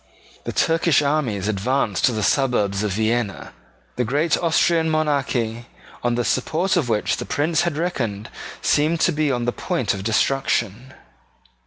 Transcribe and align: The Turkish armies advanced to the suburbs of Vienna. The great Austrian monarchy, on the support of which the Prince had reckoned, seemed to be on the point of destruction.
The 0.45 0.51
Turkish 0.51 1.03
armies 1.03 1.47
advanced 1.47 2.05
to 2.05 2.11
the 2.11 2.23
suburbs 2.23 2.81
of 2.81 2.93
Vienna. 2.93 3.53
The 3.97 4.03
great 4.03 4.35
Austrian 4.35 4.89
monarchy, 4.89 5.67
on 6.01 6.15
the 6.15 6.25
support 6.25 6.75
of 6.75 6.89
which 6.89 7.17
the 7.17 7.25
Prince 7.27 7.61
had 7.61 7.77
reckoned, 7.77 8.31
seemed 8.63 8.99
to 9.01 9.11
be 9.11 9.31
on 9.31 9.45
the 9.45 9.51
point 9.51 9.93
of 9.93 10.03
destruction. 10.03 10.95